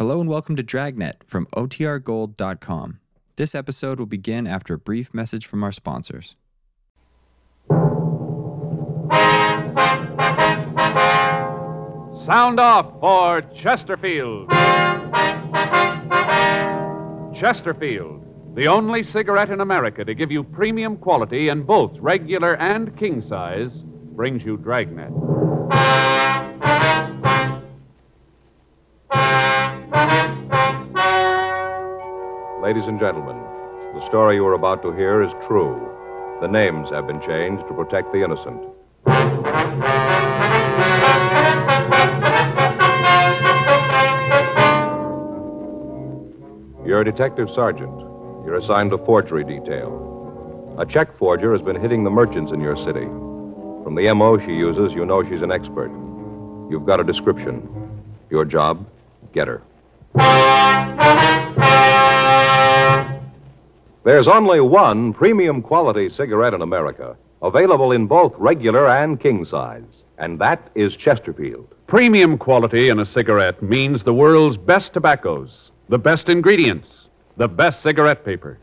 [0.00, 3.00] Hello and welcome to Dragnet from OTRGold.com.
[3.36, 6.36] This episode will begin after a brief message from our sponsors.
[12.24, 14.48] Sound off for Chesterfield.
[17.34, 18.24] Chesterfield,
[18.54, 23.20] the only cigarette in America to give you premium quality in both regular and king
[23.20, 23.82] size,
[24.14, 25.12] brings you Dragnet.
[32.70, 33.36] Ladies and gentlemen,
[33.94, 35.74] the story you are about to hear is true.
[36.40, 38.62] The names have been changed to protect the innocent.
[46.86, 47.98] You're a detective sergeant.
[48.46, 50.76] You're assigned to forgery detail.
[50.78, 53.06] A check forger has been hitting the merchants in your city.
[53.82, 55.90] From the MO she uses, you know she's an expert.
[56.70, 57.68] You've got a description.
[58.30, 58.86] Your job,
[59.32, 59.60] get her.
[64.02, 70.04] There's only one premium quality cigarette in America, available in both regular and king size,
[70.16, 71.68] and that is Chesterfield.
[71.86, 77.82] Premium quality in a cigarette means the world's best tobaccos, the best ingredients, the best
[77.82, 78.58] cigarette paper.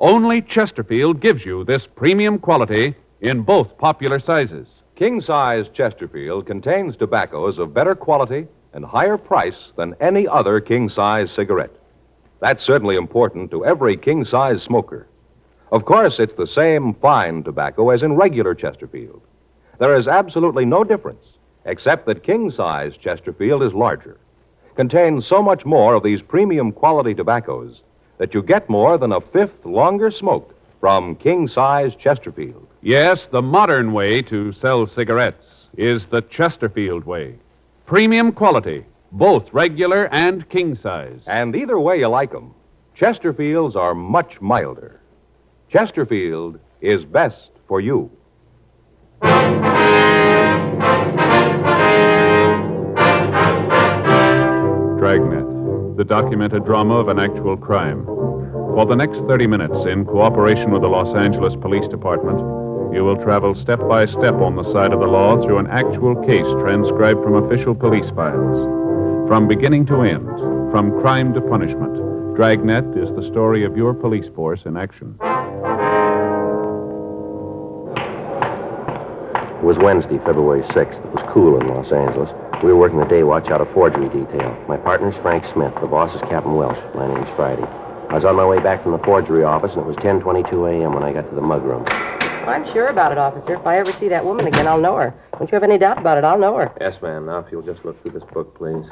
[0.00, 4.80] Only Chesterfield gives you this premium quality in both popular sizes.
[4.96, 10.88] King size Chesterfield contains tobaccos of better quality and higher price than any other king
[10.88, 11.76] size cigarette.
[12.40, 15.06] That's certainly important to every king size smoker.
[15.72, 19.20] Of course, it's the same fine tobacco as in regular Chesterfield.
[19.78, 21.34] There is absolutely no difference,
[21.66, 24.18] except that king size Chesterfield is larger,
[24.74, 27.82] contains so much more of these premium quality tobaccos
[28.18, 32.66] that you get more than a fifth longer smoke from king size Chesterfield.
[32.80, 37.34] Yes, the modern way to sell cigarettes is the Chesterfield way.
[37.84, 41.24] Premium quality, both regular and king size.
[41.26, 42.54] And either way you like 'em,
[42.96, 45.00] Chesterfields are much milder.
[45.68, 48.10] Chesterfield is best for you.
[54.98, 58.04] Dragnet, the documented drama of an actual crime.
[58.04, 62.38] For the next 30 minutes, in cooperation with the Los Angeles Police Department,
[62.94, 66.14] you will travel step by step on the side of the law through an actual
[66.26, 68.89] case transcribed from official police files.
[69.30, 70.26] From beginning to end,
[70.72, 71.94] from crime to punishment,
[72.34, 75.16] Dragnet is the story of your police force in action.
[79.54, 81.04] It was Wednesday, February 6th.
[81.04, 82.30] It was cool in Los Angeles.
[82.64, 84.58] We were working the day watch out of forgery detail.
[84.66, 85.74] My partner's Frank Smith.
[85.80, 86.80] The boss is Captain Welsh.
[86.96, 87.62] My name's Friday.
[88.08, 90.92] I was on my way back from the forgery office, and it was 10.22 a.m.
[90.92, 91.86] when I got to the mugroom.
[92.48, 93.54] I'm sure about it, officer.
[93.54, 95.14] If I ever see that woman again, I'll know her.
[95.38, 96.24] Don't you have any doubt about it?
[96.24, 96.72] I'll know her.
[96.80, 97.26] Yes, ma'am.
[97.26, 98.86] Now, if you'll just look through this book, please.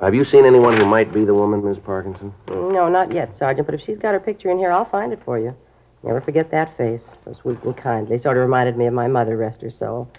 [0.00, 2.34] Have you seen anyone who might be the woman, Miss Parkinson?
[2.48, 5.20] No, not yet, Sergeant, but if she's got her picture in here, I'll find it
[5.24, 5.54] for you.
[6.02, 7.04] Never forget that face.
[7.24, 8.18] So sweet and kindly.
[8.18, 10.10] Sort of reminded me of my mother, rest her soul.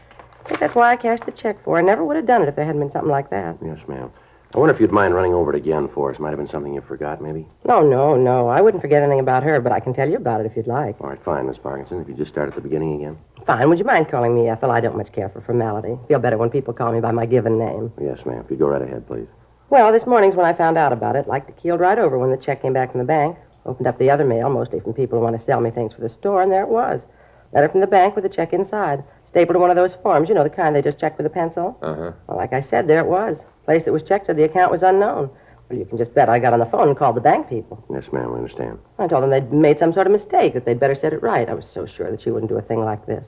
[0.45, 1.81] I think that's why I cashed the check for her.
[1.81, 3.57] I never would have done it if there hadn't been something like that.
[3.63, 4.11] Yes, ma'am.
[4.55, 6.19] I wonder if you'd mind running over it again for us.
[6.19, 7.47] Might have been something you forgot, maybe.
[7.65, 8.49] No, no, no.
[8.49, 10.67] I wouldn't forget anything about her, but I can tell you about it if you'd
[10.67, 11.01] like.
[11.01, 12.01] All right, fine, Miss Parkinson.
[12.01, 13.17] If you just start at the beginning again.
[13.47, 13.67] Fine.
[13.69, 14.69] Would you mind calling me Ethel?
[14.69, 15.97] I don't much care for formality.
[16.07, 17.91] Feel better when people call me by my given name.
[17.99, 18.43] Yes, ma'am.
[18.45, 19.27] If you go right ahead, please.
[19.71, 21.27] Well, this morning's when I found out about it.
[21.27, 23.35] Like to keeled right over when the check came back from the bank.
[23.65, 26.01] Opened up the other mail, mostly from people who want to sell me things for
[26.01, 27.01] the store, and there it was.
[27.53, 29.03] Letter from the bank with the check inside.
[29.33, 31.29] Stapled to one of those forms, you know, the kind they just check with a
[31.29, 31.75] pencil.
[31.81, 32.11] Uh-huh.
[32.27, 33.39] Well, like I said, there it was.
[33.65, 35.31] Place that was checked said the account was unknown.
[35.69, 37.83] Well, you can just bet I got on the phone and called the bank people.
[37.91, 38.31] Yes, ma'am.
[38.31, 38.77] I understand.
[38.99, 41.49] I told them they'd made some sort of mistake, that they'd better set it right.
[41.49, 43.25] I was so sure that she wouldn't do a thing like this.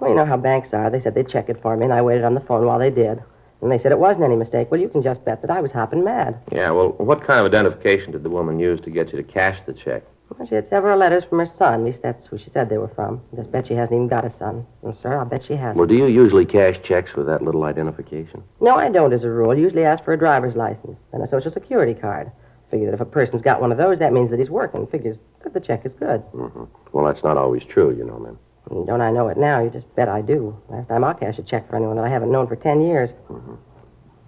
[0.00, 0.90] Well, you know how banks are.
[0.90, 2.90] They said they'd check it for me, and I waited on the phone while they
[2.90, 3.22] did.
[3.60, 4.68] And they said it wasn't any mistake.
[4.72, 6.40] Well, you can just bet that I was hopping mad.
[6.50, 9.60] Yeah, well, what kind of identification did the woman use to get you to cash
[9.64, 10.02] the check?
[10.36, 11.80] Well, she had several letters from her son.
[11.80, 13.20] At least that's who she said they were from.
[13.32, 14.64] I just bet she hasn't even got a son.
[14.80, 15.76] Well, sir, I'll bet she hasn't.
[15.76, 18.42] Well, do you usually cash checks with that little identification?
[18.60, 19.56] No, I don't, as a rule.
[19.56, 22.30] Usually ask for a driver's license and a social security card.
[22.70, 24.86] Figure that if a person's got one of those, that means that he's working.
[24.86, 26.22] Figures that the check is good.
[26.32, 26.64] Mm-hmm.
[26.92, 28.38] Well, that's not always true, you know, ma'am.
[28.70, 29.60] And don't I know it now?
[29.60, 30.56] You just bet I do.
[30.68, 33.12] Last time I'll cash a check for anyone that I haven't known for ten years.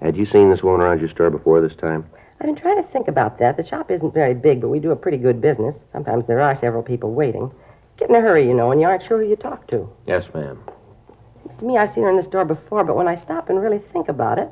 [0.01, 2.05] Had you seen this woman around your store before this time?
[2.43, 3.57] I've been trying to think about that.
[3.57, 5.77] The shop isn't very big, but we do a pretty good business.
[5.93, 7.53] Sometimes there are several people waiting.
[7.99, 9.89] Get in a hurry, you know, and you aren't sure who you talk to.
[10.09, 10.61] Yes, ma'am.
[11.47, 13.63] Seems to me I've seen her in the store before, but when I stop and
[13.63, 14.49] really think about it,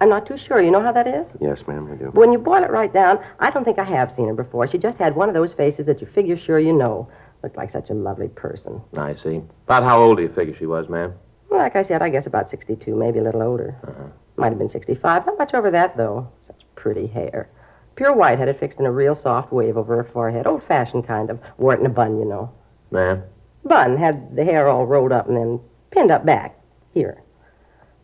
[0.00, 0.60] I'm not too sure.
[0.60, 1.26] You know how that is?
[1.40, 2.04] Yes, ma'am, I do.
[2.12, 4.68] But when you boil it right down, I don't think I have seen her before.
[4.68, 7.08] She just had one of those faces that you figure sure you know.
[7.42, 8.82] Looked like such a lovely person.
[8.98, 9.40] I see.
[9.64, 11.14] About how old do you figure she was, ma'am?
[11.50, 13.76] Like I said, I guess about 62, maybe a little older.
[13.82, 14.10] Uh-huh.
[14.36, 15.24] Might have been 65.
[15.24, 16.28] Not much over that, though.
[16.46, 17.48] Such pretty hair.
[17.96, 20.46] Pure white had it fixed in a real soft wave over her forehead.
[20.46, 21.38] Old fashioned kind of.
[21.58, 22.50] Wore it in a bun, you know.
[22.90, 23.22] Ma'am?
[23.64, 25.60] Bun had the hair all rolled up and then
[25.90, 26.58] pinned up back.
[26.92, 27.22] Here.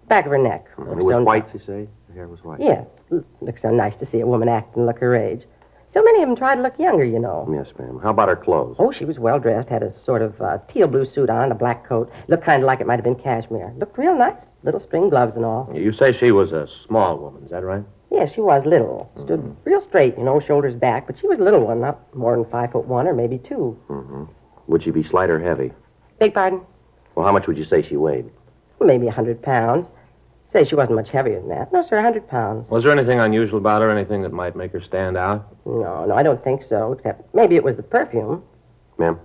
[0.09, 0.67] Back of her neck.
[0.79, 1.89] It was so- white, you say?
[2.09, 2.61] The hair was white.
[2.61, 2.87] Yes.
[3.41, 5.45] Looks so nice to see a woman act and look her age.
[5.93, 7.49] So many of them try to look younger, you know.
[7.53, 7.99] Yes, ma'am.
[8.01, 8.77] How about her clothes?
[8.79, 11.55] Oh, she was well dressed, had a sort of uh, teal blue suit on, a
[11.55, 12.11] black coat.
[12.29, 13.73] Looked kind of like it might have been cashmere.
[13.77, 14.47] Looked real nice.
[14.63, 15.69] Little string gloves and all.
[15.75, 17.83] You say she was a small woman, is that right?
[18.11, 19.11] Yeah, she was little.
[19.23, 22.35] Stood real straight, you know, shoulders back, but she was a little one, not more
[22.35, 23.79] than five foot one or maybe two.
[23.89, 24.25] Mm-hmm.
[24.67, 25.73] Would she be slight or heavy?
[26.19, 26.61] Beg pardon?
[27.15, 28.31] Well, how much would you say she weighed?
[28.81, 29.91] Maybe a hundred pounds.
[30.47, 31.73] Say she wasn't much heavier than that.
[31.73, 32.69] No, sir, a hundred pounds.
[32.71, 35.47] Was there anything unusual about her, anything that might make her stand out?
[35.65, 38.43] No, no, I don't think so, except maybe it was the perfume.
[38.99, 39.21] Ma'am?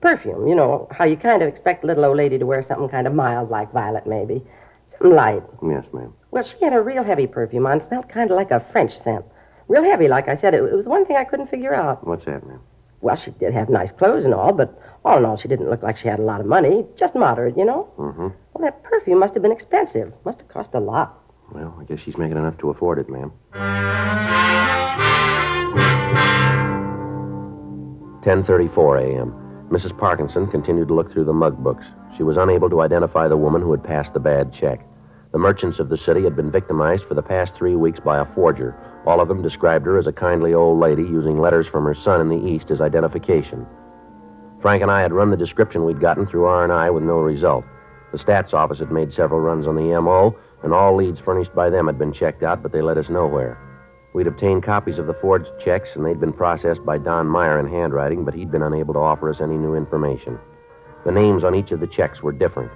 [0.00, 2.88] Perfume, you know, how you kind of expect a little old lady to wear something
[2.88, 4.44] kind of mild like violet, maybe.
[4.92, 5.42] Something light.
[5.68, 6.14] Yes, ma'am.
[6.38, 9.24] Well, she had a real heavy perfume on, smelled kind of like a French scent.
[9.66, 10.54] Real heavy, like I said.
[10.54, 12.06] It, it was one thing I couldn't figure out.
[12.06, 12.60] What's that, ma'am?
[13.00, 15.82] Well, she did have nice clothes and all, but all in all, she didn't look
[15.82, 16.86] like she had a lot of money.
[16.96, 17.88] Just moderate, you know?
[17.98, 18.28] Mm-hmm.
[18.54, 20.12] Well, that perfume must have been expensive.
[20.24, 21.18] Must have cost a lot.
[21.50, 23.32] Well, I guess she's making enough to afford it, ma'am.
[28.22, 29.68] 10:34 a.m.
[29.72, 29.98] Mrs.
[29.98, 31.86] Parkinson continued to look through the mug books.
[32.16, 34.87] She was unable to identify the woman who had passed the bad check.
[35.38, 38.24] The merchants of the city had been victimized for the past three weeks by a
[38.24, 38.74] forger.
[39.06, 42.20] All of them described her as a kindly old lady using letters from her son
[42.20, 43.64] in the East as identification.
[44.60, 47.64] Frank and I had run the description we'd gotten through R&I with no result.
[48.10, 51.70] The stats office had made several runs on the MO, and all leads furnished by
[51.70, 53.56] them had been checked out, but they led us nowhere.
[54.14, 57.68] We'd obtained copies of the forged checks, and they'd been processed by Don Meyer in
[57.68, 60.36] handwriting, but he'd been unable to offer us any new information.
[61.04, 62.72] The names on each of the checks were different.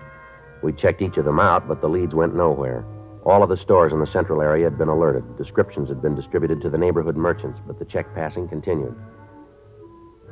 [0.63, 2.85] We checked each of them out, but the leads went nowhere.
[3.25, 5.37] All of the stores in the central area had been alerted.
[5.37, 8.95] Descriptions had been distributed to the neighborhood merchants, but the check passing continued.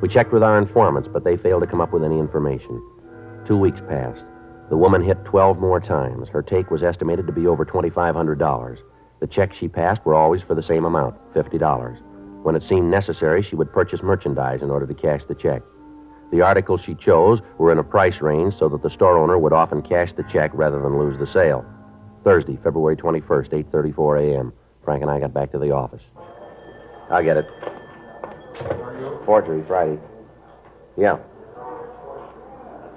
[0.00, 2.82] We checked with our informants, but they failed to come up with any information.
[3.44, 4.24] Two weeks passed.
[4.70, 6.28] The woman hit 12 more times.
[6.28, 8.78] Her take was estimated to be over $2,500.
[9.20, 12.00] The checks she passed were always for the same amount, $50.
[12.42, 15.62] When it seemed necessary, she would purchase merchandise in order to cash the check.
[16.30, 19.52] The articles she chose were in a price range so that the store owner would
[19.52, 21.64] often cash the check rather than lose the sale.
[22.22, 24.52] Thursday, February 21st, 8:34 a.m.
[24.84, 26.02] Frank and I got back to the office.
[27.10, 27.46] I'll get it.
[29.24, 29.98] Forgery Friday.
[30.96, 31.18] Yeah.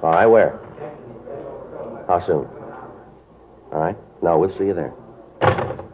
[0.04, 0.60] All right, where?
[2.08, 2.46] How soon?
[3.72, 3.98] All right.
[4.22, 4.90] No, we'll see you there.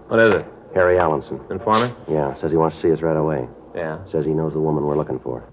[0.08, 0.46] What is it?
[0.74, 1.40] Harry Allenson.
[1.52, 1.96] Informant?
[2.10, 3.48] Yeah, says he wants to see us right away.
[3.76, 4.04] Yeah.
[4.06, 5.48] Says he knows the woman we're looking for.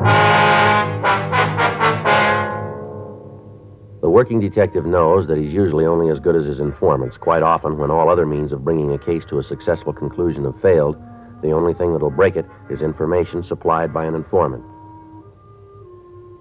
[4.17, 7.19] Working detective knows that he's usually only as good as his informants.
[7.19, 10.59] Quite often, when all other means of bringing a case to a successful conclusion have
[10.63, 10.97] failed,
[11.43, 14.65] the only thing that'll break it is information supplied by an informant.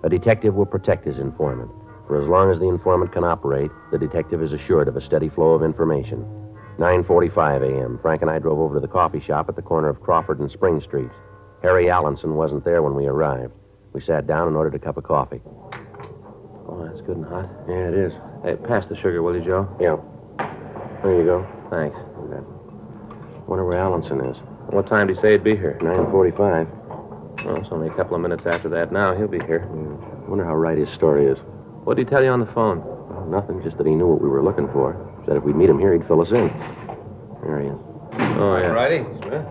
[0.05, 1.69] A detective will protect his informant.
[2.07, 5.27] For as long as the informant can operate, the detective is assured of a steady
[5.27, 6.25] flow of information.
[6.79, 7.99] 9:45 a.m.
[8.01, 10.49] Frank and I drove over to the coffee shop at the corner of Crawford and
[10.49, 11.15] Spring Streets.
[11.61, 13.51] Harry Allenson wasn't there when we arrived.
[13.91, 15.41] We sat down and ordered a cup of coffee.
[16.67, 17.49] Oh, that's good and hot.
[17.67, 18.13] Yeah, it is.
[18.43, 19.67] Hey, pass the sugar, will you, Joe?
[19.79, 19.97] Yeah.
[21.03, 21.47] There you go.
[21.69, 21.95] Thanks.
[21.95, 22.41] Okay.
[23.47, 24.37] Wonder where Allenson is.
[24.73, 25.77] What time did he say he'd be here?
[25.81, 26.67] 9:45.
[27.45, 29.15] Well, it's only a couple of minutes after that now.
[29.15, 29.61] He'll be here.
[29.61, 30.29] Hmm.
[30.29, 31.37] Wonder how right his story is.
[31.83, 32.79] What did he tell you on the phone?
[32.83, 34.97] Well, nothing, just that he knew what we were looking for.
[35.27, 36.47] Said if we'd meet him here, he'd fill us in.
[37.43, 37.77] There he is.
[38.37, 38.69] Oh, yeah.
[38.69, 39.45] All Righty, Smith.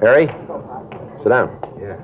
[0.00, 0.26] Harry,
[1.22, 1.56] sit down.
[1.80, 1.96] Yeah.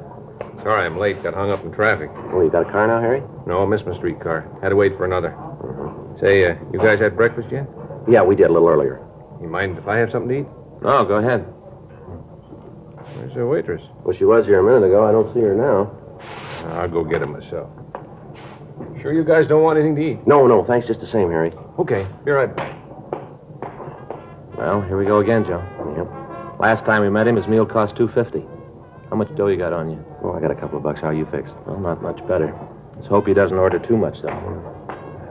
[0.69, 1.23] Sorry I'm late.
[1.23, 2.11] Got hung up in traffic.
[2.31, 3.23] Oh, you got a car now, Harry?
[3.47, 4.47] No, I missed my streetcar.
[4.61, 5.35] Had to wait for another.
[6.21, 7.67] Say, uh, you guys had breakfast yet?
[8.07, 9.01] Yeah, we did a little earlier.
[9.41, 10.47] You mind if I have something to eat?
[10.83, 11.41] No, go ahead.
[13.17, 13.81] Where's the waitress?
[14.05, 15.09] Well, she was here a minute ago.
[15.09, 15.91] I don't see her now.
[16.75, 17.71] I'll go get her myself.
[19.01, 20.27] Sure you guys don't want anything to eat?
[20.27, 21.51] No, no, thanks just the same, Harry.
[21.79, 22.77] Okay, be right back.
[24.59, 25.65] Well, here we go again, Joe.
[25.97, 26.61] Yep.
[26.61, 28.45] Last time we met him, his meal cost two fifty.
[29.11, 30.05] How much dough you got on you?
[30.23, 31.01] Oh, I got a couple of bucks.
[31.01, 31.55] How are you fixed?
[31.67, 32.55] Well, not much better.
[32.97, 34.29] Let's hope he doesn't order too much, though.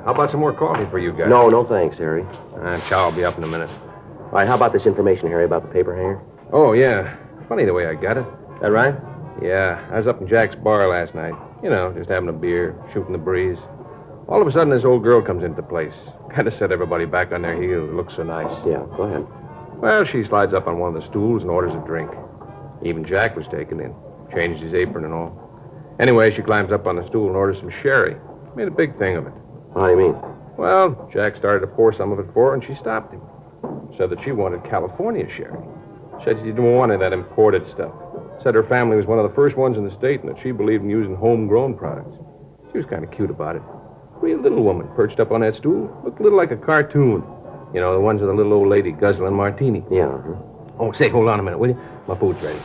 [0.06, 1.30] How about some more coffee for you guys?
[1.30, 2.26] No, no, thanks, Harry.
[2.62, 3.70] Uh, chow will be up in a minute.
[3.70, 6.22] All right, how about this information, Harry, about the paper hanger?
[6.52, 7.18] Oh, yeah.
[7.48, 8.26] Funny the way I got it.
[8.62, 8.96] That right?
[9.42, 11.36] Yeah, I was up in Jack's bar last night.
[11.62, 13.58] You know, just having a beer, shooting the breeze.
[14.28, 15.94] All of a sudden, this old girl comes into the place.
[16.34, 17.90] Kind of set everybody back on their heels.
[17.94, 18.52] Looks so nice.
[18.66, 19.26] Yeah, go ahead.
[19.80, 22.12] Well, she slides up on one of the stools and orders a drink.
[22.84, 23.94] Even Jack was taken in.
[24.34, 25.96] Changed his apron and all.
[26.00, 28.16] Anyway, she climbs up on the stool and orders some sherry.
[28.56, 29.34] Made a big thing of it.
[29.74, 30.16] How do you mean?
[30.58, 33.22] Well, Jack started to pour some of it for her, and she stopped him.
[33.96, 35.64] Said that she wanted California sherry.
[36.24, 37.94] Said she didn't want any of that imported stuff.
[38.42, 40.52] Said her family was one of the first ones in the state and that she
[40.52, 42.18] believed in using homegrown products.
[42.72, 43.62] She was kind of cute about it.
[44.22, 45.96] Real little woman perched up on that stool.
[46.04, 47.24] Looked a little like a cartoon.
[47.74, 49.84] You know, the ones with the little old lady guzzling martini.
[49.92, 50.36] Yeah, uh-huh.
[50.80, 51.80] Oh, say, hold on a minute, will you?
[52.08, 52.60] My food's ready.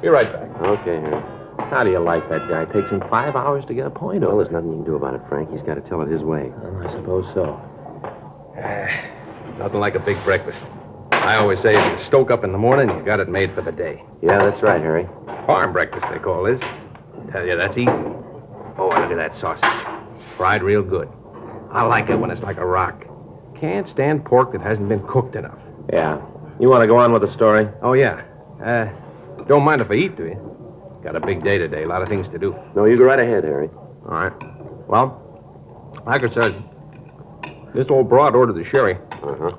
[0.00, 0.48] Be right back.
[0.62, 1.22] Okay, Harry.
[1.70, 2.62] How do you like that guy?
[2.62, 4.94] It Takes him five hours to get a point Well, there's nothing you can do
[4.94, 5.50] about it, Frank.
[5.50, 6.52] He's got to tell it his way.
[6.62, 7.60] Well, I suppose so.
[9.58, 10.60] Nothing like a big breakfast.
[11.12, 13.62] I always say if you stoke up in the morning, you got it made for
[13.62, 14.04] the day.
[14.22, 15.08] Yeah, that's right, Harry.
[15.46, 16.60] Farm breakfast, they call this.
[17.32, 17.88] Tell you, that's easy.
[17.88, 19.64] Oh, and look at that sausage.
[20.36, 21.08] Fried real good.
[21.72, 23.04] I like it when it's like a rock.
[23.58, 25.58] Can't stand pork that hasn't been cooked enough.
[25.92, 26.20] Yeah.
[26.60, 27.68] You want to go on with the story?
[27.82, 28.22] Oh, yeah.
[28.64, 28.86] Uh,
[29.46, 31.00] don't mind if I eat, do you?
[31.02, 32.56] Got a big day today, a lot of things to do.
[32.74, 33.68] No, you go right ahead, Harry.
[33.68, 34.32] All right.
[34.88, 35.22] Well,
[36.06, 36.62] like I said,
[37.74, 38.94] this old broad ordered the sherry.
[39.12, 39.56] Uh-huh.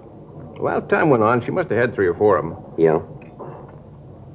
[0.59, 1.45] Well, time went on.
[1.45, 2.57] She must have had three or four of them.
[2.77, 2.99] Yeah.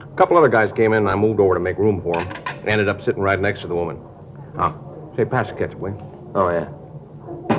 [0.01, 2.29] A couple other guys came in, and I moved over to make room for them.
[2.67, 3.99] Ended up sitting right next to the woman.
[4.59, 6.31] Oh, say, pass the ketchup, will you?
[6.35, 6.69] Oh, yeah.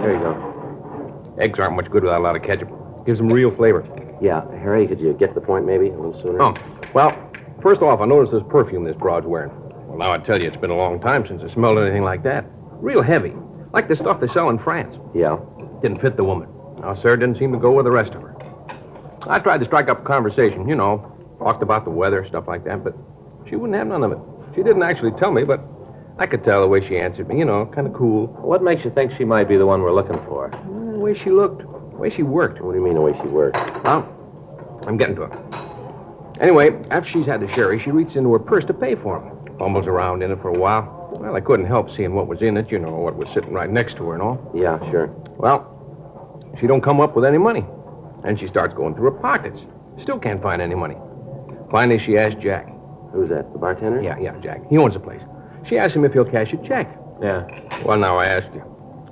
[0.01, 1.35] Here you go.
[1.39, 2.69] Eggs aren't much good without a lot of ketchup.
[3.05, 3.81] Gives them real flavor.
[4.23, 6.41] Yeah, Harry, could you get to the point maybe a little sooner?
[6.41, 6.53] Oh,
[6.93, 7.11] well,
[7.61, 9.51] first off, I noticed this perfume this broad's wearing.
[9.85, 12.23] Well, now I tell you, it's been a long time since I smelled anything like
[12.23, 12.45] that.
[12.71, 13.33] Real heavy,
[13.73, 14.95] like the stuff they sell in France.
[15.13, 15.39] Yeah.
[15.81, 16.47] Didn't fit the woman.
[16.79, 18.33] Now, sir, didn't seem to go with the rest of her.
[19.27, 22.63] I tried to strike up a conversation, you know, talked about the weather, stuff like
[22.63, 22.95] that, but
[23.45, 24.19] she wouldn't have none of it.
[24.55, 25.59] She didn't actually tell me, but
[26.17, 28.27] I could tell the way she answered me, you know, kind of cool.
[28.27, 30.49] What makes you think she might be the one we're looking for?
[30.93, 31.63] The way she looked,
[32.03, 32.61] way she worked.
[32.61, 33.55] What do you mean the way she worked?
[33.83, 34.03] Well,
[34.85, 35.33] I'm getting to it.
[36.41, 39.57] Anyway, after she's had the sherry, she reached into her purse to pay for him.
[39.57, 40.83] Fumbles around in it for a while.
[41.17, 43.69] Well, I couldn't help seeing what was in it, you know, what was sitting right
[43.69, 44.51] next to her and all.
[44.53, 45.07] Yeah, sure.
[45.37, 45.61] Well,
[46.59, 47.63] she don't come up with any money.
[48.25, 49.61] And she starts going through her pockets.
[50.01, 50.97] Still can't find any money.
[51.71, 52.67] Finally, she asks Jack.
[53.13, 53.53] Who's that?
[53.53, 54.01] The bartender?
[54.01, 54.67] Yeah, yeah, Jack.
[54.69, 55.21] He owns the place.
[55.63, 56.93] She asks him if he'll cash a check.
[57.21, 57.47] Yeah.
[57.85, 58.63] Well, now I asked you.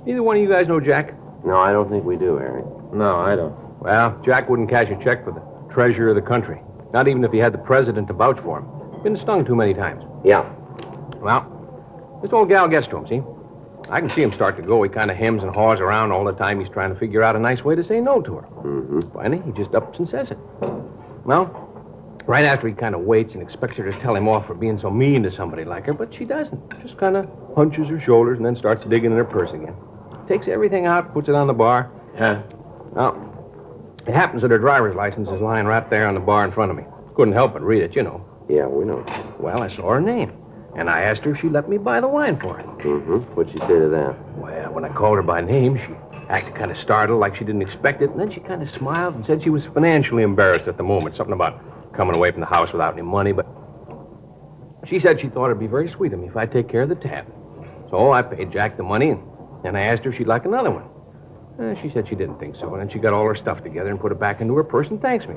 [0.06, 1.14] Either one of you guys know Jack?
[1.44, 2.62] No, I don't think we do, Harry.
[2.92, 3.54] No, I don't.
[3.80, 6.60] Well, Jack wouldn't cash a check for the treasurer of the country.
[6.92, 9.02] Not even if he had the president to vouch for him.
[9.02, 10.04] Been stung too many times.
[10.24, 10.48] Yeah.
[11.20, 13.22] Well, this old gal gets to him, see?
[13.90, 14.82] I can see him start to go.
[14.82, 16.60] He kind of hems and haws around all the time.
[16.60, 18.42] He's trying to figure out a nice way to say no to her.
[18.42, 19.00] Mm-hmm.
[19.12, 20.38] Finally, he just ups and says it.
[21.24, 21.68] Well,
[22.26, 24.78] right after he kind of waits and expects her to tell him off for being
[24.78, 26.80] so mean to somebody like her, but she doesn't.
[26.80, 29.74] Just kind of hunches her shoulders and then starts digging in her purse again.
[30.32, 31.90] Takes everything out, puts it on the bar.
[32.14, 32.40] Yeah.
[32.92, 36.52] Well, it happens that her driver's license is lying right there on the bar in
[36.52, 36.84] front of me.
[37.14, 38.24] Couldn't help but read it, you know.
[38.48, 39.04] Yeah, we know.
[39.38, 40.32] Well, I saw her name.
[40.74, 42.62] And I asked her if she'd let me buy the wine for her.
[42.62, 43.18] Mm-hmm.
[43.34, 44.38] What'd she say to that?
[44.38, 45.92] Well, when I called her by name, she
[46.30, 49.14] acted kind of startled, like she didn't expect it, and then she kind of smiled
[49.14, 51.14] and said she was financially embarrassed at the moment.
[51.14, 51.60] Something about
[51.92, 53.46] coming away from the house without any money, but
[54.86, 56.88] she said she thought it'd be very sweet of me if I'd take care of
[56.88, 57.26] the tab.
[57.90, 59.22] So I paid Jack the money, and
[59.62, 60.84] then I asked her if she'd like another one.
[61.60, 63.90] Uh, she said she didn't think so, and then she got all her stuff together
[63.90, 65.34] and put it back into her purse and thanks me.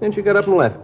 [0.00, 0.76] Then she got up and left.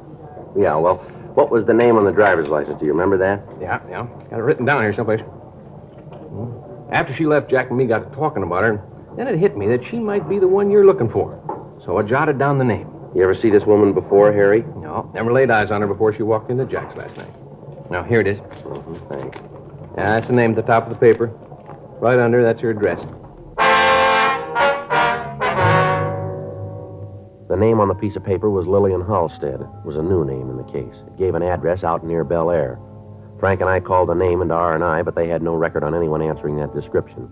[0.59, 0.97] Yeah, well,
[1.35, 2.79] what was the name on the driver's license?
[2.79, 3.43] Do you remember that?
[3.61, 4.07] Yeah, yeah.
[4.31, 5.21] Got it written down here someplace.
[5.21, 6.93] Hmm.
[6.93, 9.57] After she left, Jack and me got to talking about her, and then it hit
[9.57, 11.39] me that she might be the one you're looking for.
[11.85, 12.89] So I jotted down the name.
[13.15, 14.63] You ever see this woman before, Harry?
[14.77, 17.31] No, never laid eyes on her before she walked into Jack's last night.
[17.91, 18.39] Now, here it is.
[18.39, 19.13] Mm-hmm.
[19.13, 19.39] Thanks.
[19.97, 21.31] Yeah, that's the name at the top of the paper.
[22.03, 22.99] Right under, that's her address.
[27.49, 29.61] The name on the piece of paper was Lillian Halstead.
[29.61, 31.01] It was a new name in the case.
[31.07, 32.81] It gave an address out near Bel Air.
[33.39, 36.23] Frank and I called the name into R&I, but they had no record on anyone
[36.23, 37.29] answering that description.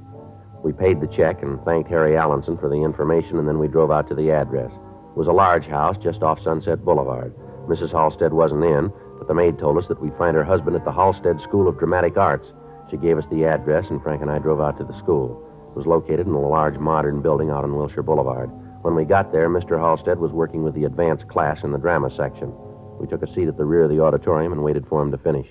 [0.63, 3.91] We paid the check and thanked Harry Allenson for the information, and then we drove
[3.91, 4.71] out to the address.
[4.71, 7.35] It was a large house just off Sunset Boulevard.
[7.67, 7.91] Mrs.
[7.91, 10.93] Halstead wasn't in, but the maid told us that we'd find her husband at the
[10.93, 12.53] Halstead School of Dramatic Arts.
[12.91, 15.47] She gave us the address, and Frank and I drove out to the school.
[15.71, 18.51] It was located in a large modern building out on Wilshire Boulevard.
[18.83, 19.79] When we got there, Mr.
[19.79, 22.53] Halstead was working with the advanced class in the drama section.
[22.99, 25.19] We took a seat at the rear of the auditorium and waited for him to
[25.19, 25.47] finish.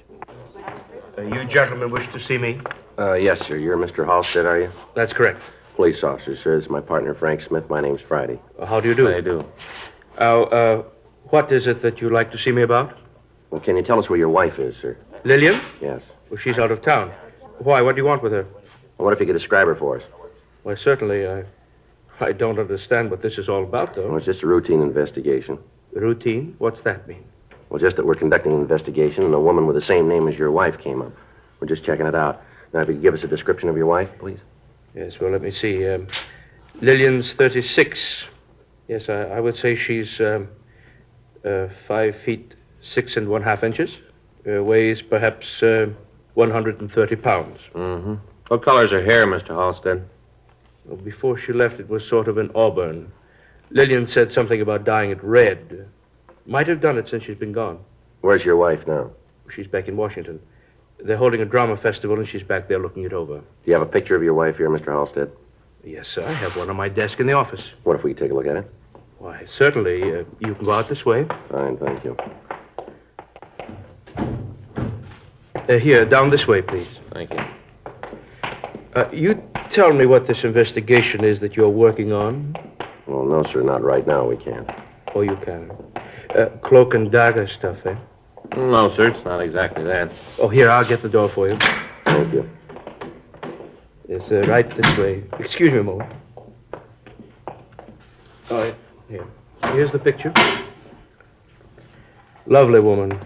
[1.18, 2.60] Uh, you gentlemen wish to see me?
[2.98, 3.56] Uh, yes, sir.
[3.56, 4.06] You're Mr.
[4.06, 4.72] Halstead, are you?
[4.94, 5.42] That's correct.
[5.76, 6.58] Police officer, sir.
[6.58, 7.70] This is my partner, Frank Smith.
[7.70, 8.40] My name's Friday.
[8.58, 9.10] Uh, how do you do?
[9.10, 9.46] I do.
[10.18, 10.84] Uh, uh,
[11.30, 12.98] what is it that you'd like to see me about?
[13.52, 14.98] Well, can you tell us where your wife is, sir?
[15.24, 15.62] Lillian?
[15.82, 16.04] Yes.
[16.30, 17.12] Well, she's out of town.
[17.60, 17.82] Why?
[17.82, 18.44] What do you want with her?
[18.98, 20.04] Well, what if you could describe her for us?
[20.64, 21.44] Well, certainly, I,
[22.20, 24.16] I don't understand what this is all about, Well, though.
[24.18, 25.58] it's just a routine investigation.
[25.94, 26.56] Routine?
[26.60, 27.24] What's that mean?
[27.70, 30.38] Well, just that we're conducting an investigation and a woman with the same name as
[30.38, 31.12] your wife came up.
[31.60, 32.42] We're just checking it out.
[32.74, 34.40] Now, if you could give us a description of your wife, please.
[34.96, 35.88] Yes, well, let me see.
[35.88, 36.08] Um,
[36.82, 38.24] Lillian's 36.
[38.88, 40.48] Yes, I, I would say she's um,
[41.46, 43.98] uh, five feet six and one half inches.
[44.48, 45.88] Uh, weighs perhaps uh,
[46.40, 47.60] 130 pounds.
[47.76, 48.16] Mm-hmm.
[48.48, 49.50] What color's her hair, Mr.
[49.50, 50.08] Halstead?
[50.86, 53.12] Well, before she left, it was sort of an auburn.
[53.72, 55.88] Lillian said something about dyeing it red.
[56.46, 57.80] Might have done it since she's been gone.
[58.22, 59.12] Where's your wife now?
[59.54, 60.40] She's back in Washington.
[61.00, 63.40] They're holding a drama festival, and she's back there looking it over.
[63.40, 64.88] Do you have a picture of your wife here, Mr.
[64.88, 65.32] Halstead?
[65.84, 66.24] Yes, sir.
[66.24, 67.66] I have one on my desk in the office.
[67.84, 68.72] What if we take a look at it?
[69.20, 70.02] Why, certainly.
[70.02, 71.26] Uh, you can go out this way.
[71.50, 72.18] Fine, thank you.
[75.70, 76.88] Uh, here, down this way, please.
[77.14, 77.40] Thank you.
[78.96, 82.56] Uh, you tell me what this investigation is that you're working on.
[83.06, 84.28] Well, no, sir, not right now.
[84.28, 84.68] We can't.
[85.14, 85.72] Oh, you can.
[86.36, 87.96] Uh, cloak and dagger stuff, eh?
[88.58, 90.12] No, sir, it's not exactly that.
[90.40, 91.58] Oh, here, I'll get the door for you.
[92.06, 92.50] Thank you.
[94.08, 95.24] Yes, uh, right this way.
[95.40, 96.12] Excuse me a moment.
[98.50, 98.74] Oh,
[99.08, 99.28] here.
[99.66, 100.34] Here's the picture.
[102.48, 103.20] Lovely woman.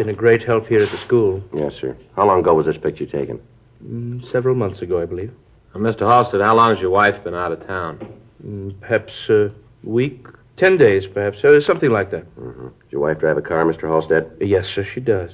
[0.00, 1.44] Been a great help here at the school.
[1.52, 1.94] Yes, sir.
[2.16, 3.38] How long ago was this picture taken?
[3.84, 5.30] Mm, several months ago, I believe.
[5.74, 6.08] Now, Mr.
[6.08, 7.98] Halstead, how long has your wife been out of town?
[8.42, 9.52] Mm, perhaps a
[9.84, 10.26] week,
[10.56, 12.24] ten days, perhaps, uh, something like that.
[12.36, 12.68] Mm-hmm.
[12.68, 13.90] Did your wife drive a car, Mr.
[13.90, 14.38] Halstead?
[14.40, 15.32] Yes, sir, she does.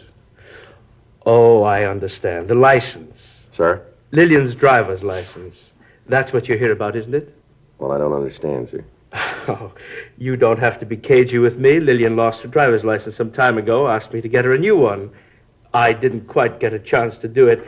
[1.24, 2.48] Oh, I understand.
[2.48, 3.16] The license.
[3.52, 3.86] Sir?
[4.10, 5.56] Lillian's driver's license.
[6.08, 7.32] That's what you're here about, isn't it?
[7.78, 8.84] Well, I don't understand, sir.
[9.48, 9.70] Oh,
[10.18, 11.78] you don't have to be cagey with me.
[11.78, 14.76] Lillian lost her driver's license some time ago, asked me to get her a new
[14.76, 15.08] one.
[15.72, 17.64] I didn't quite get a chance to do it.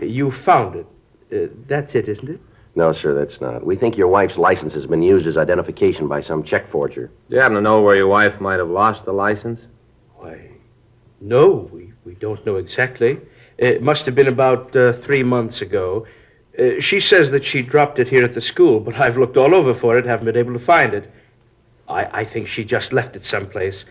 [0.00, 0.86] You found it.
[1.30, 2.40] Uh, that's it, isn't it?
[2.76, 3.66] No, sir, that's not.
[3.66, 7.10] We think your wife's license has been used as identification by some check forger.
[7.28, 9.66] Do you happen to know where your wife might have lost the license?
[10.16, 10.48] Why,
[11.20, 13.18] no, we, we don't know exactly.
[13.58, 16.06] It must have been about uh, three months ago.
[16.58, 19.54] Uh, she says that she dropped it here at the school, but I've looked all
[19.54, 21.10] over for it, haven't been able to find it.
[21.88, 23.84] I, I think she just left it someplace.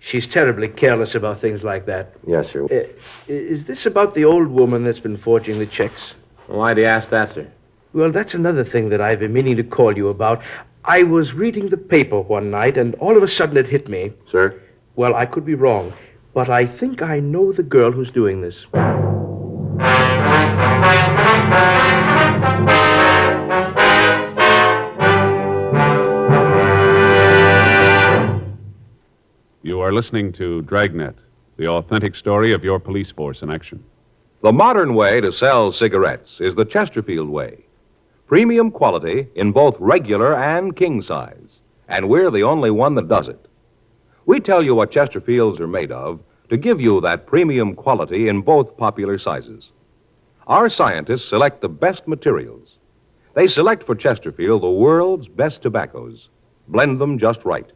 [0.00, 2.14] She's terribly careless about things like that.
[2.26, 2.64] Yes, sir.
[2.64, 2.86] Uh,
[3.28, 6.14] is this about the old woman that's been forging the checks?
[6.46, 7.46] Why do you ask that, sir?
[7.92, 10.42] Well, that's another thing that I've been meaning to call you about.
[10.84, 14.12] I was reading the paper one night, and all of a sudden it hit me.
[14.26, 14.60] Sir?
[14.96, 15.92] Well, I could be wrong,
[16.34, 18.66] but I think I know the girl who's doing this.
[29.84, 31.14] Are listening to Dragnet,
[31.58, 33.84] the authentic story of your police force in action.
[34.40, 37.66] The modern way to sell cigarettes is the Chesterfield way.
[38.26, 41.58] Premium quality in both regular and king size.
[41.86, 43.46] And we're the only one that does it.
[44.24, 46.18] We tell you what Chesterfields are made of
[46.48, 49.70] to give you that premium quality in both popular sizes.
[50.46, 52.76] Our scientists select the best materials.
[53.34, 56.30] They select for Chesterfield the world's best tobaccos,
[56.68, 57.70] blend them just right.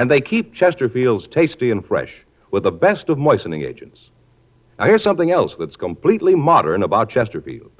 [0.00, 4.08] And they keep Chesterfields tasty and fresh with the best of moistening agents.
[4.78, 7.70] Now, here's something else that's completely modern about Chesterfield.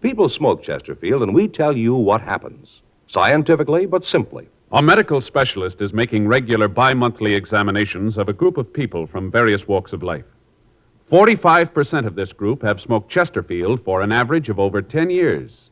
[0.00, 4.48] People smoke Chesterfield, and we tell you what happens, scientifically but simply.
[4.72, 9.30] A medical specialist is making regular bi monthly examinations of a group of people from
[9.30, 10.24] various walks of life.
[11.12, 15.70] 45% of this group have smoked Chesterfield for an average of over 10 years.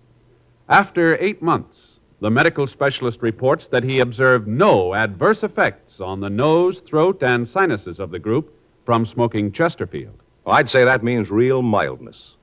[0.69, 6.31] After eight months, the medical specialist reports that he observed no adverse effects on the
[6.31, 10.19] nose, throat, and sinuses of the group from smoking Chesterfield.
[10.47, 12.35] I'd say that means real mildness.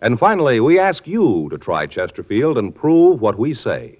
[0.00, 3.98] And finally, we ask you to try Chesterfield and prove what we say.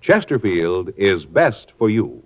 [0.00, 2.22] Chesterfield is best for you.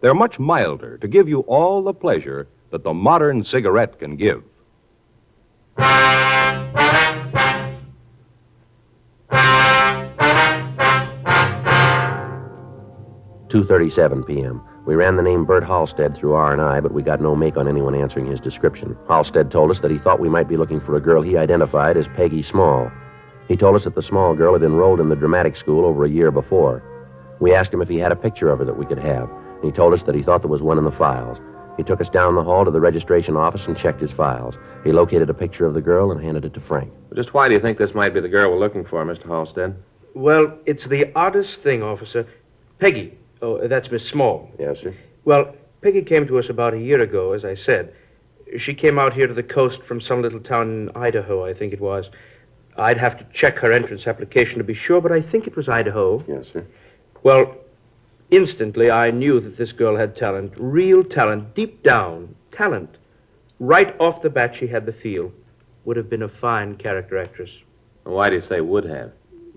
[0.00, 4.44] They're much milder to give you all the pleasure that the modern cigarette can give.
[13.48, 14.62] 2.37 p.m.
[14.84, 17.94] We ran the name Bert Halstead through R&I, but we got no make on anyone
[17.94, 18.96] answering his description.
[19.08, 21.96] Halstead told us that he thought we might be looking for a girl he identified
[21.96, 22.90] as Peggy Small.
[23.48, 26.10] He told us that the small girl had enrolled in the dramatic school over a
[26.10, 26.82] year before.
[27.40, 29.64] We asked him if he had a picture of her that we could have, and
[29.64, 31.38] he told us that he thought there was one in the files.
[31.78, 34.58] He took us down the hall to the registration office and checked his files.
[34.84, 36.92] He located a picture of the girl and handed it to Frank.
[37.14, 39.26] Just why do you think this might be the girl we're looking for, Mr.
[39.26, 39.76] Halstead?
[40.14, 42.26] Well, it's the oddest thing, officer.
[42.80, 43.16] Peggy.
[43.40, 44.50] Oh, that's Miss Small.
[44.58, 44.94] Yes, sir.
[45.24, 47.94] Well, Peggy came to us about a year ago, as I said.
[48.58, 51.72] She came out here to the coast from some little town in Idaho, I think
[51.72, 52.08] it was.
[52.76, 55.68] I'd have to check her entrance application to be sure, but I think it was
[55.68, 56.24] Idaho.
[56.26, 56.64] Yes, sir.
[57.22, 57.56] Well,
[58.30, 62.96] instantly I knew that this girl had talent, real talent, deep down, talent.
[63.60, 65.32] Right off the bat, she had the feel.
[65.84, 67.50] Would have been a fine character actress.
[68.04, 69.12] Why do you say would have?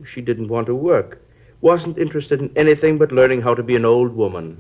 [0.06, 1.22] She didn't want to work.
[1.62, 4.58] Wasn't interested in anything but learning how to be an old woman.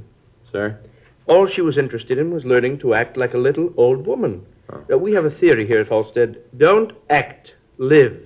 [0.51, 0.79] Sir?
[1.27, 4.45] All she was interested in was learning to act like a little old woman.
[4.87, 8.21] Now, we have a theory here at Halstead don't act, live.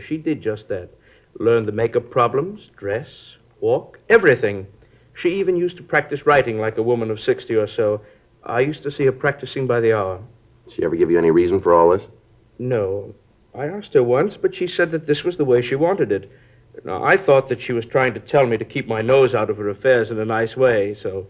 [0.00, 0.90] She did just that.
[1.38, 3.08] Learned the makeup problems, dress,
[3.60, 4.66] walk, everything.
[5.14, 8.00] She even used to practice writing like a woman of 60 or so.
[8.44, 10.20] I used to see her practicing by the hour.
[10.66, 12.08] Did she ever give you any reason for all this?
[12.58, 13.14] No.
[13.54, 16.30] I asked her once, but she said that this was the way she wanted it.
[16.84, 19.50] Now, I thought that she was trying to tell me to keep my nose out
[19.50, 21.26] of her affairs in a nice way, so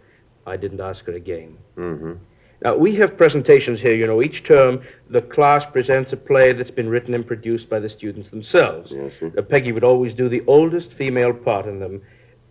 [0.47, 1.57] I didn't ask her again.
[1.77, 2.15] Mm-hmm.
[2.63, 4.23] Now, we have presentations here, you know.
[4.23, 8.31] Each term, the class presents a play that's been written and produced by the students
[8.31, 8.93] themselves.
[8.93, 9.33] Yes, sir.
[9.37, 12.03] Uh, Peggy would always do the oldest female part in them.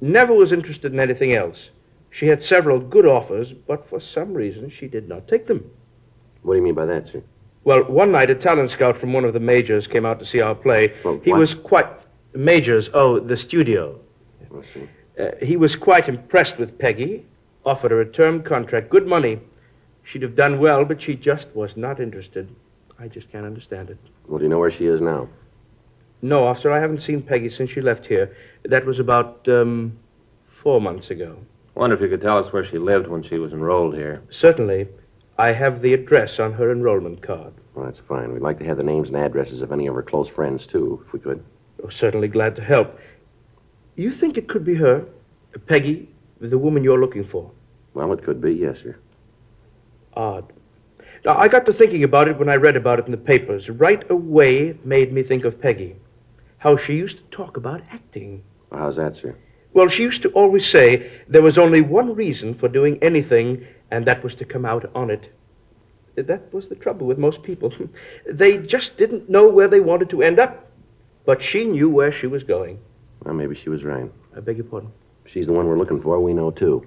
[0.02, 1.70] Never was interested in anything else.
[2.12, 5.70] She had several good offers, but for some reason she did not take them.
[6.44, 7.24] What do you mean by that, sir?
[7.66, 10.40] Well, one night a talent scout from one of the majors came out to see
[10.40, 10.94] our play.
[11.04, 11.40] Well, he what?
[11.40, 11.88] was quite.
[12.36, 14.00] Majors, oh, the studio.
[14.50, 14.88] Let's see.
[15.19, 17.26] Uh, he was quite impressed with Peggy,
[17.65, 19.39] offered her a term contract, good money.
[20.04, 22.54] She'd have done well, but she just was not interested.
[23.00, 23.98] I just can't understand it.
[24.28, 25.28] Well, do you know where she is now?
[26.21, 28.36] No, officer, I haven't seen Peggy since she left here.
[28.63, 29.98] That was about um,
[30.48, 31.38] four months ago.
[31.76, 34.21] I Wonder if you could tell us where she lived when she was enrolled here.
[34.30, 34.88] Certainly,
[35.38, 37.54] I have the address on her enrollment card.
[37.74, 38.32] Well, that's fine.
[38.32, 41.04] We'd like to have the names and addresses of any of her close friends, too,
[41.06, 41.43] if we could.
[41.89, 43.00] Certainly glad to help.
[43.95, 45.06] You think it could be her,
[45.67, 47.52] Peggy, the woman you're looking for?
[47.93, 48.98] Well, it could be, yes, sir.
[50.13, 50.52] Odd.
[51.24, 53.69] Now, I got to thinking about it when I read about it in the papers.
[53.69, 55.95] Right away, it made me think of Peggy.
[56.58, 58.43] How she used to talk about acting.
[58.69, 59.36] Well, how's that, sir?
[59.74, 64.06] Well, she used to always say there was only one reason for doing anything, and
[64.06, 65.32] that was to come out on it.
[66.15, 67.74] That was the trouble with most people.
[68.26, 70.71] they just didn't know where they wanted to end up.
[71.26, 72.80] But she knew where she was going.
[73.24, 74.12] Well, maybe she was right.
[74.36, 74.92] I beg your pardon.
[75.26, 76.20] She's the one we're looking for.
[76.20, 76.86] We know, too.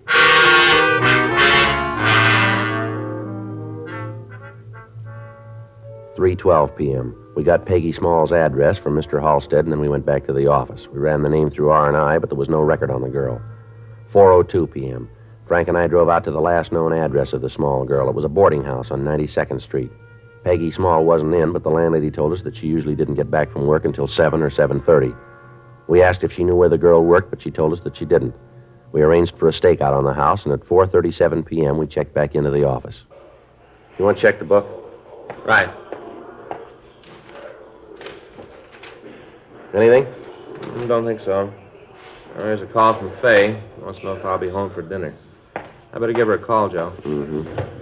[6.15, 7.15] Three twelve p.m.
[7.37, 9.21] We got Peggy Small's address from Mr.
[9.21, 10.89] Halstead, and then we went back to the office.
[10.89, 13.09] We ran the name through R and I, but there was no record on the
[13.09, 13.41] girl.
[14.11, 15.09] Four o two p.m.
[15.47, 18.09] Frank and I drove out to the last known address of the small girl.
[18.09, 19.91] It was a boarding house on 92nd Street.
[20.49, 23.53] Peggy Small wasn't in, but the landlady told us that she usually didn't get back
[23.53, 25.15] from work until 7 or 7.30.
[25.89, 28.07] We asked if she knew where the girl worked, but she told us that she
[28.07, 28.35] didn't.
[28.93, 32.35] We arranged for a stakeout on the house, and at 4.37 p.m., we checked back
[32.35, 33.03] into the office.
[33.99, 34.65] You want to check the book?
[35.45, 35.69] Right.
[39.75, 40.05] Anything?
[40.07, 41.53] Mm, Don't think so.
[42.37, 43.63] Uh, There's a call from Faye.
[43.83, 45.15] Wants to know if I'll be home for dinner.
[45.93, 46.95] I better give her a call, Joe.
[47.03, 47.78] Mm-hmm.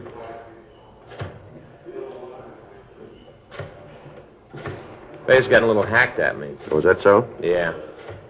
[5.27, 6.57] Faye's getting a little hacked at me.
[6.71, 7.29] Was that so?
[7.43, 7.75] Yeah.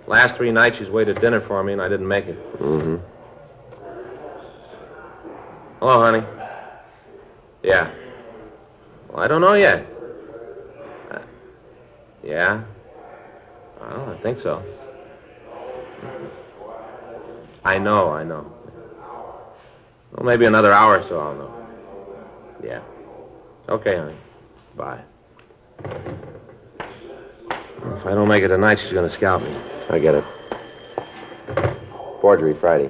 [0.06, 2.58] Last three nights she's waited dinner for me and I didn't make it.
[2.58, 2.96] Mm-hmm.
[5.80, 6.24] Hello, honey.
[7.62, 7.92] Yeah.
[9.08, 9.86] Well, I don't know yet.
[11.10, 11.18] Uh,
[12.24, 12.64] yeah.
[13.80, 14.62] Well, I think so.
[17.64, 18.50] I know, I know.
[20.12, 21.68] Well, maybe another hour or so I'll know.
[22.64, 22.80] Yeah.
[23.68, 24.16] Okay, honey.
[24.76, 25.02] Bye.
[28.06, 29.52] If I don't make it tonight, she's going to scalp me.
[29.90, 30.22] I get it.
[32.20, 32.88] Forgery Friday.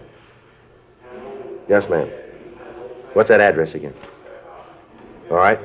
[1.71, 2.11] Yes, ma'am.
[3.15, 3.95] What's that address again?
[5.31, 5.59] All right.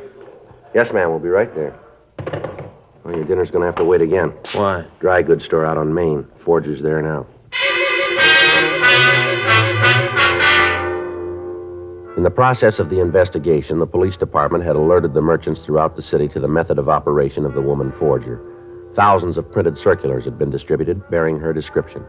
[0.73, 1.09] Yes, ma'am.
[1.09, 1.77] We'll be right there.
[3.03, 4.29] Well, your dinner's going to have to wait again.
[4.53, 4.85] Why?
[5.01, 6.25] Dry goods store out on Main.
[6.39, 7.27] Forger's there now.
[12.15, 16.01] In the process of the investigation, the police department had alerted the merchants throughout the
[16.01, 18.41] city to the method of operation of the woman forger.
[18.95, 22.03] Thousands of printed circulars had been distributed bearing her description.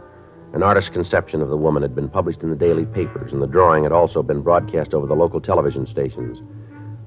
[0.53, 3.47] An artist's conception of the woman had been published in the daily papers, and the
[3.47, 6.43] drawing had also been broadcast over the local television stations.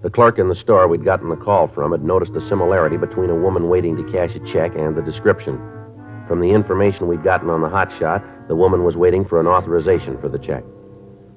[0.01, 3.29] The clerk in the store we'd gotten the call from had noticed a similarity between
[3.29, 5.59] a woman waiting to cash a check and the description.
[6.25, 9.47] From the information we'd gotten on the hot shot, the woman was waiting for an
[9.47, 10.63] authorization for the check.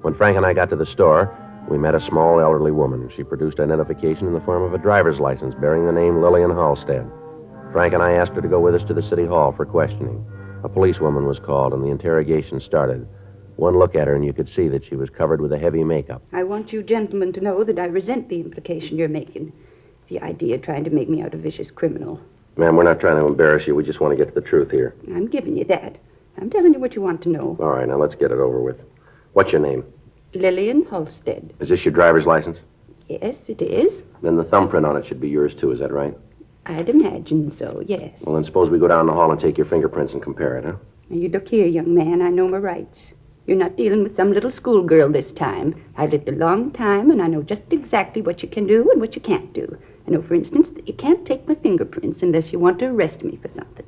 [0.01, 1.35] When Frank and I got to the store,
[1.69, 3.11] we met a small elderly woman.
[3.13, 7.05] She produced identification in the form of a driver's license bearing the name Lillian Halstead.
[7.71, 10.25] Frank and I asked her to go with us to the city hall for questioning.
[10.63, 13.07] A policewoman was called, and the interrogation started.
[13.57, 15.83] One look at her, and you could see that she was covered with a heavy
[15.83, 16.23] makeup.
[16.33, 19.53] I want you gentlemen to know that I resent the implication you're making.
[20.07, 22.19] The idea of trying to make me out a vicious criminal.
[22.57, 23.75] Ma'am, we're not trying to embarrass you.
[23.75, 24.95] We just want to get to the truth here.
[25.13, 25.97] I'm giving you that.
[26.37, 27.55] I'm telling you what you want to know.
[27.59, 28.81] All right, now let's get it over with.
[29.33, 29.85] What's your name?
[30.33, 31.53] Lillian Halstead.
[31.59, 32.59] Is this your driver's license?
[33.07, 34.03] Yes, it is.
[34.23, 35.71] Then the thumbprint on it should be yours, too.
[35.71, 36.17] Is that right?
[36.69, 38.21] I'd imagine so, yes.
[38.21, 40.65] Well, then suppose we go down the hall and take your fingerprints and compare it,
[40.65, 40.75] huh?
[41.09, 42.21] Now, you look here, young man.
[42.21, 43.13] I know my rights.
[43.47, 45.83] You're not dealing with some little schoolgirl this time.
[45.97, 49.01] I've lived a long time, and I know just exactly what you can do and
[49.01, 49.77] what you can't do.
[50.07, 53.23] I know, for instance, that you can't take my fingerprints unless you want to arrest
[53.23, 53.85] me for something.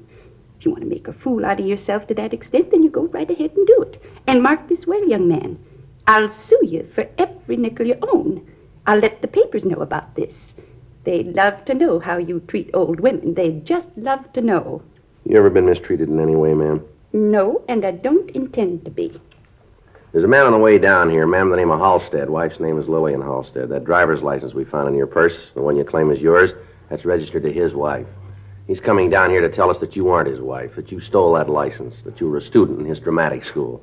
[0.58, 2.90] If you want to make a fool out of yourself to that extent, then you
[2.90, 4.02] go right ahead and do it.
[4.26, 5.60] And mark this well, young man.
[6.08, 8.44] I'll sue you for every nickel you own.
[8.88, 10.56] I'll let the papers know about this.
[11.04, 13.34] They love to know how you treat old women.
[13.34, 14.84] They just love to know.
[15.26, 16.86] You ever been mistreated in any way, ma'am?
[17.14, 19.20] No, and I don't intend to be.
[20.12, 22.30] There's a man on the way down here, ma'am, the name of Halstead.
[22.30, 23.70] Wife's name is Lillian Halstead.
[23.70, 26.54] That driver's license we found in your purse, the one you claim is yours,
[26.90, 28.08] that's registered to his wife.
[28.68, 31.34] He's coming down here to tell us that you aren't his wife, that you stole
[31.34, 33.82] that license, that you were a student in his dramatic school.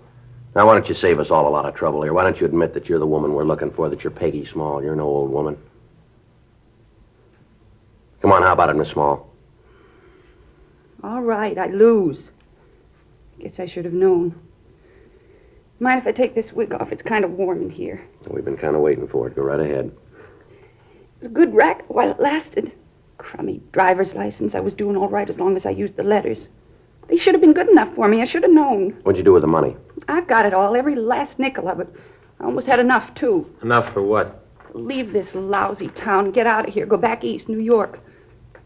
[0.55, 2.13] Now, why don't you save us all a lot of trouble here?
[2.13, 4.83] Why don't you admit that you're the woman we're looking for, that you're Peggy Small?
[4.83, 5.57] You're no old woman.
[8.29, 9.27] Come on, how about it, Miss Small?
[11.03, 12.31] All right, I lose.
[13.41, 14.39] Guess I should have known.
[15.81, 16.93] Mind if I take this wig off?
[16.93, 18.07] It's kind of warm in here.
[18.29, 19.35] We've been kind of waiting for it.
[19.35, 19.87] Go right ahead.
[19.87, 22.71] It was a good racket while it lasted.
[23.17, 24.55] Crummy driver's license.
[24.55, 26.51] I was doing all right as long as I used the letters.
[27.09, 28.21] They should have been good enough for me.
[28.21, 28.91] I should have known.
[29.05, 29.75] What'd you do with the money?
[30.07, 31.89] I've got it all, every last nickel of it.
[32.41, 33.51] I almost had enough, too.
[33.63, 34.45] Enough for what?
[34.75, 38.01] Leave this lousy town, get out of here, go back east, New York.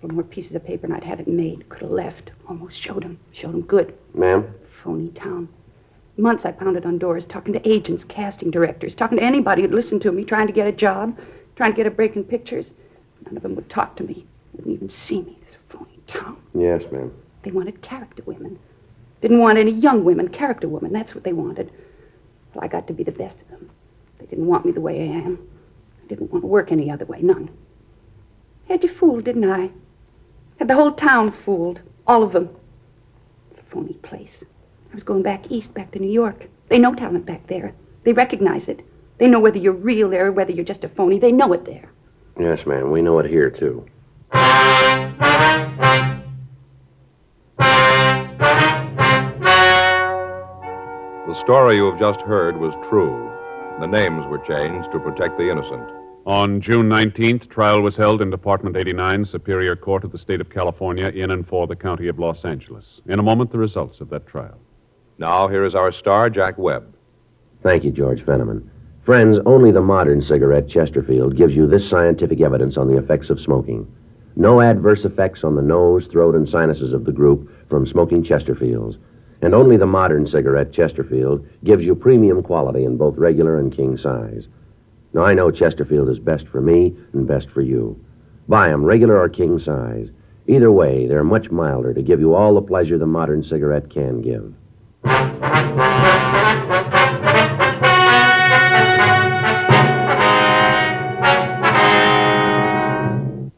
[0.03, 1.69] Couple more pieces of paper and I'd had it made.
[1.69, 2.33] Could have left.
[2.49, 3.21] Almost showed him.
[3.31, 3.97] Showed him good.
[4.15, 4.53] Ma'am?
[4.83, 5.49] Phony town.
[6.17, 10.01] Months I pounded on doors, talking to agents, casting directors, talking to anybody who'd listen
[10.01, 11.17] to me, trying to get a job,
[11.55, 12.75] trying to get a break in pictures.
[13.27, 15.39] None of them would talk to me, wouldn't even see me.
[15.41, 16.37] This phony town.
[16.53, 17.15] Yes, ma'am.
[17.45, 18.59] They wanted character women.
[19.21, 20.93] Didn't want any young women, character women.
[20.93, 21.71] That's what they wanted.
[22.53, 23.71] Well, I got to be the best of them.
[24.19, 25.49] They didn't want me the way I am.
[26.05, 27.51] I didn't want to work any other way, none.
[28.67, 29.71] Had you fooled, didn't I?
[30.63, 31.81] Had the whole town fooled.
[32.07, 32.49] All of them.
[33.69, 34.45] Phony place.
[34.93, 36.47] I was going back east, back to New York.
[36.69, 37.75] They know talent back there.
[38.05, 38.87] They recognize it.
[39.19, 41.19] They know whether you're real there or whether you're just a phony.
[41.19, 41.91] They know it there.
[42.39, 42.93] Yes, ma'am.
[42.93, 43.85] We know it here, too.
[44.31, 44.39] The
[51.41, 53.33] story you have just heard was true.
[53.81, 55.91] The names were changed to protect the innocent.
[56.25, 60.51] On June 19th, trial was held in Department 89, Superior Court of the State of
[60.51, 63.01] California, in and for the County of Los Angeles.
[63.07, 64.57] In a moment, the results of that trial.
[65.19, 66.95] Now, here is our star, Jack Webb.
[67.65, 68.69] Thank you, George Fenneman.
[69.05, 73.41] Friends, only the modern cigarette, Chesterfield, gives you this scientific evidence on the effects of
[73.41, 73.93] smoking.
[74.37, 78.97] No adverse effects on the nose, throat, and sinuses of the group from smoking Chesterfields.
[79.41, 83.99] And only the modern cigarette, Chesterfield, gives you premium quality in both regular and king
[83.99, 84.47] size.
[85.15, 87.99] Now, I know Chesterfield is best for me and best for you.
[88.49, 90.11] Buy 'em regular or king size.
[90.47, 94.23] Either way, they're much milder to give you all the pleasure the modern cigarette can
[94.23, 94.53] give.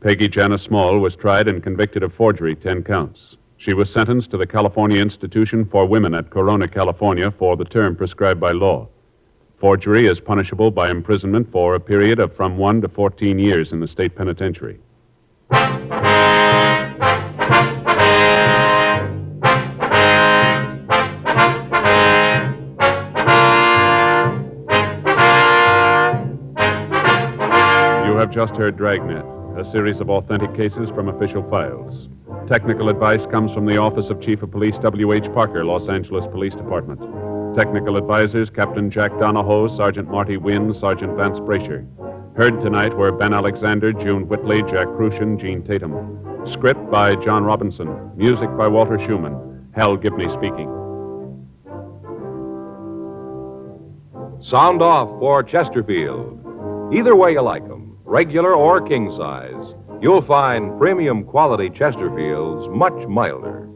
[0.00, 3.36] Peggy Jana Small was tried and convicted of forgery, 10 counts.
[3.56, 7.96] She was sentenced to the California Institution for Women at Corona, California, for the term
[7.96, 8.88] prescribed by law.
[9.64, 13.80] Forgery is punishable by imprisonment for a period of from 1 to 14 years in
[13.80, 14.78] the state penitentiary.
[15.54, 15.58] You
[28.18, 29.24] have just heard Dragnet,
[29.58, 32.10] a series of authentic cases from official files.
[32.46, 35.32] Technical advice comes from the Office of Chief of Police W.H.
[35.32, 37.00] Parker, Los Angeles Police Department.
[37.54, 41.86] Technical advisors Captain Jack Donahoe, Sergeant Marty Wynn, Sergeant Vance Brasher.
[42.36, 46.18] Heard tonight were Ben Alexander, June Whitley, Jack Kruschen, Gene Tatum.
[46.46, 48.10] Script by John Robinson.
[48.16, 49.68] Music by Walter Schumann.
[49.72, 50.68] Hal Gibney speaking.
[54.42, 56.92] Sound off for Chesterfield.
[56.92, 63.06] Either way you like 'em, regular or king size, you'll find premium quality Chesterfields much
[63.06, 63.68] milder.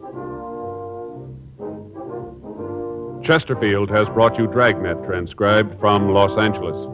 [3.29, 6.87] Chesterfield has brought you Dragnet, transcribed from Los Angeles.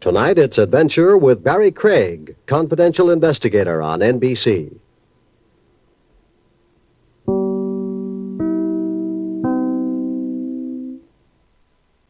[0.00, 4.78] Tonight, it's Adventure with Barry Craig, confidential investigator on NBC.